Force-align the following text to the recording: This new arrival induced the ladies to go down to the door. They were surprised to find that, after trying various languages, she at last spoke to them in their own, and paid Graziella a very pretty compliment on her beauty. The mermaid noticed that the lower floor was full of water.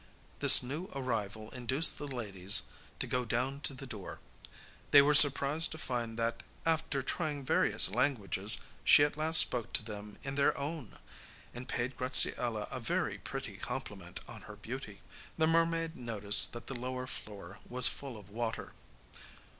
This 0.39 0.63
new 0.63 0.89
arrival 0.95 1.51
induced 1.51 1.99
the 1.99 2.07
ladies 2.07 2.63
to 2.97 3.05
go 3.05 3.23
down 3.23 3.59
to 3.61 3.75
the 3.75 3.85
door. 3.85 4.19
They 4.89 4.99
were 4.99 5.13
surprised 5.13 5.71
to 5.73 5.77
find 5.77 6.17
that, 6.17 6.41
after 6.65 7.03
trying 7.03 7.45
various 7.45 7.87
languages, 7.87 8.57
she 8.83 9.03
at 9.03 9.15
last 9.15 9.39
spoke 9.41 9.73
to 9.73 9.83
them 9.85 10.17
in 10.23 10.33
their 10.33 10.57
own, 10.57 10.97
and 11.53 11.67
paid 11.69 11.97
Graziella 11.97 12.67
a 12.71 12.79
very 12.79 13.19
pretty 13.19 13.57
compliment 13.57 14.19
on 14.27 14.41
her 14.49 14.55
beauty. 14.55 15.01
The 15.37 15.45
mermaid 15.45 15.95
noticed 15.95 16.51
that 16.53 16.65
the 16.65 16.73
lower 16.73 17.05
floor 17.05 17.59
was 17.69 17.87
full 17.87 18.17
of 18.17 18.31
water. 18.31 18.73